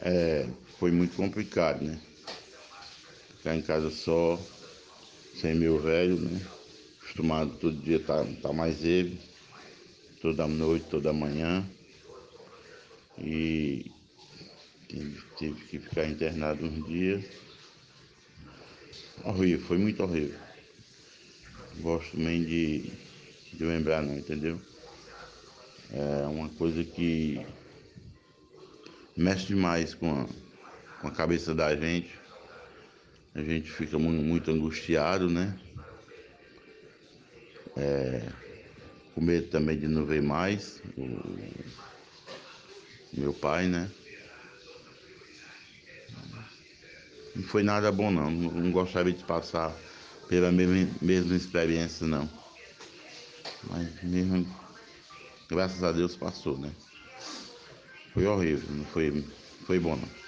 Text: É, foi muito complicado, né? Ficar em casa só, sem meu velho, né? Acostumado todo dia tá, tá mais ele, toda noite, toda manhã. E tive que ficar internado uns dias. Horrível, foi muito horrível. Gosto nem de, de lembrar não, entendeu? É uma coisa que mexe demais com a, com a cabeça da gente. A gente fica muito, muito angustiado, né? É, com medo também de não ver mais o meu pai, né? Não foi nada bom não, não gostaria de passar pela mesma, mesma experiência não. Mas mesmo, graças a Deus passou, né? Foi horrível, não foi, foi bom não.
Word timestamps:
É, 0.00 0.48
foi 0.78 0.90
muito 0.90 1.16
complicado, 1.16 1.84
né? 1.84 2.00
Ficar 3.36 3.56
em 3.56 3.62
casa 3.62 3.90
só, 3.90 4.40
sem 5.34 5.54
meu 5.54 5.80
velho, 5.80 6.16
né? 6.16 6.40
Acostumado 7.00 7.56
todo 7.58 7.76
dia 7.82 7.98
tá, 7.98 8.24
tá 8.42 8.52
mais 8.52 8.84
ele, 8.84 9.18
toda 10.20 10.46
noite, 10.46 10.86
toda 10.88 11.12
manhã. 11.12 11.64
E 13.16 13.90
tive 15.36 15.64
que 15.66 15.78
ficar 15.78 16.06
internado 16.06 16.66
uns 16.66 16.86
dias. 16.86 17.24
Horrível, 19.24 19.66
foi 19.66 19.78
muito 19.78 20.02
horrível. 20.02 20.38
Gosto 21.80 22.16
nem 22.16 22.44
de, 22.44 22.90
de 23.52 23.64
lembrar 23.64 24.02
não, 24.02 24.16
entendeu? 24.16 24.60
É 25.90 26.26
uma 26.26 26.48
coisa 26.50 26.84
que 26.84 27.44
mexe 29.18 29.46
demais 29.46 29.94
com 29.94 30.12
a, 30.12 30.26
com 31.00 31.08
a 31.08 31.10
cabeça 31.10 31.52
da 31.52 31.74
gente. 31.74 32.16
A 33.34 33.42
gente 33.42 33.70
fica 33.70 33.98
muito, 33.98 34.22
muito 34.22 34.50
angustiado, 34.50 35.28
né? 35.28 35.58
É, 37.76 38.22
com 39.14 39.20
medo 39.20 39.48
também 39.48 39.76
de 39.76 39.88
não 39.88 40.06
ver 40.06 40.22
mais 40.22 40.80
o 40.96 41.38
meu 43.12 43.32
pai, 43.34 43.66
né? 43.66 43.90
Não 47.34 47.42
foi 47.44 47.62
nada 47.62 47.90
bom 47.92 48.10
não, 48.10 48.30
não 48.30 48.72
gostaria 48.72 49.12
de 49.12 49.24
passar 49.24 49.72
pela 50.28 50.50
mesma, 50.50 50.90
mesma 51.02 51.36
experiência 51.36 52.06
não. 52.06 52.28
Mas 53.64 54.02
mesmo, 54.02 54.46
graças 55.48 55.82
a 55.82 55.92
Deus 55.92 56.16
passou, 56.16 56.56
né? 56.58 56.72
Foi 58.18 58.26
horrível, 58.26 58.74
não 58.74 58.84
foi, 58.86 59.24
foi 59.64 59.78
bom 59.78 59.94
não. 59.94 60.27